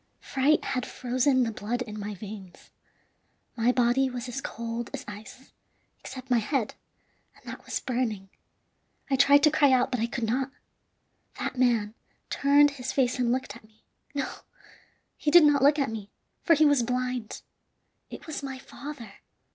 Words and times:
"Fright 0.19 0.65
had 0.65 0.83
frozen 0.83 1.43
the 1.43 1.51
blood 1.51 1.83
in 1.83 1.99
my 1.99 2.15
veins. 2.15 2.71
My 3.55 3.71
body 3.71 4.09
was 4.09 4.27
as 4.27 4.41
cold 4.41 4.89
as 4.95 5.05
ice, 5.07 5.51
except 5.99 6.31
my 6.31 6.39
head, 6.39 6.73
and 7.35 7.45
that 7.45 7.63
was 7.65 7.79
burning. 7.79 8.29
I 9.11 9.15
tried 9.15 9.43
to 9.43 9.51
cry 9.51 9.71
out, 9.71 9.91
but 9.91 9.99
I 9.99 10.07
could 10.07 10.23
not. 10.23 10.49
That 11.37 11.55
man 11.55 11.93
turned 12.31 12.71
his 12.71 12.91
face 12.91 13.19
and 13.19 13.31
looked 13.31 13.55
at 13.55 13.63
me 13.63 13.83
no, 14.15 14.27
he 15.17 15.29
did 15.29 15.43
not 15.43 15.61
look 15.61 15.77
at 15.77 15.91
me, 15.91 16.09
for 16.41 16.55
he 16.55 16.65
was 16.65 16.81
blind. 16.81 17.43
It 18.09 18.25
was 18.25 18.41
my 18.41 18.57
father!" 18.57 19.17